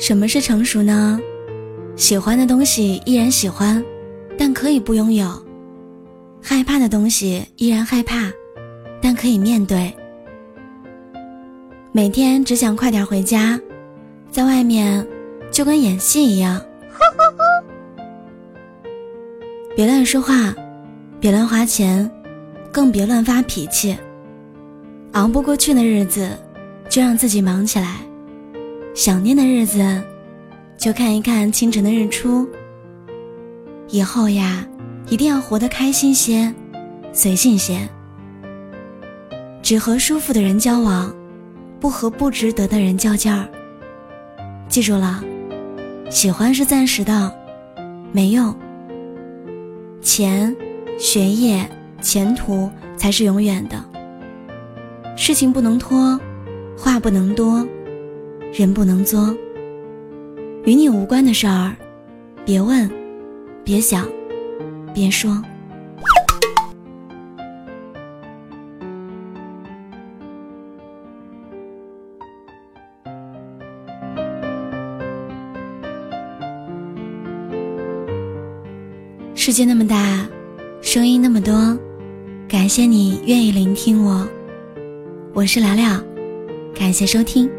[0.00, 1.20] 什么是成熟呢？
[1.94, 3.84] 喜欢的东西依然喜欢，
[4.38, 5.28] 但可以不拥有；
[6.42, 8.32] 害怕的东西依然害怕，
[9.02, 9.94] 但可以面对。
[11.92, 13.60] 每天只想快点回家，
[14.30, 15.06] 在外面
[15.52, 16.58] 就跟演戏一样。
[19.76, 20.54] 别乱说话，
[21.20, 22.10] 别乱花钱，
[22.72, 23.94] 更别乱发脾气。
[25.12, 26.30] 熬不过去的日子，
[26.88, 27.98] 就让自己忙起来；
[28.94, 30.02] 想念的日子，
[30.76, 32.48] 就看一看清晨的日出。
[33.88, 34.66] 以后呀，
[35.08, 36.52] 一定要活得开心些，
[37.12, 37.88] 随性些，
[39.62, 41.14] 只和舒服的人交往，
[41.78, 43.48] 不和不值得的人较劲儿。
[44.68, 45.24] 记住了，
[46.10, 47.32] 喜欢是暂时的，
[48.12, 48.52] 没用；
[50.02, 50.54] 钱、
[50.98, 51.68] 学业、
[52.02, 53.82] 前途才是永远的。
[55.16, 56.20] 事情不能拖，
[56.76, 57.66] 话不能多，
[58.52, 59.34] 人不能作。
[60.64, 61.74] 与你无关的事儿，
[62.44, 62.90] 别问，
[63.64, 64.06] 别想，
[64.92, 65.40] 别说。
[79.34, 80.28] 世界那么大，
[80.82, 81.78] 声音那么多，
[82.46, 84.28] 感谢你愿意聆听我。
[85.32, 85.98] 我是聊聊，
[86.74, 87.50] 感谢收听。